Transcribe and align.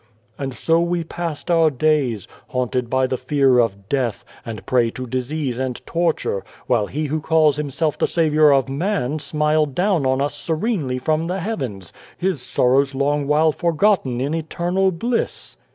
"And 0.39 0.55
so 0.55 0.79
we 0.79 1.03
passed 1.03 1.51
our 1.51 1.69
days 1.69 2.27
haunted 2.47 2.89
by 2.89 3.05
the 3.05 3.17
fear 3.19 3.59
of 3.59 3.87
death, 3.87 4.25
and 4.43 4.65
prey 4.65 4.89
to 4.89 5.05
disease 5.05 5.59
and 5.59 5.79
torture, 5.85 6.43
while 6.65 6.87
He 6.87 7.05
who 7.05 7.21
calls 7.21 7.57
Himself 7.57 7.99
the 7.99 8.07
Saviour 8.07 8.51
of 8.51 8.67
man 8.67 9.19
smiled 9.19 9.75
down 9.75 10.07
on 10.07 10.19
us 10.19 10.33
serenely 10.33 10.97
from 10.97 11.27
the 11.27 11.39
heavens, 11.39 11.93
His 12.17 12.41
sorrows 12.41 12.95
long 12.95 13.27
while 13.27 13.51
forgotten 13.51 14.19
in 14.21 14.33
eternal 14.33 14.91
bliss." 14.91 15.55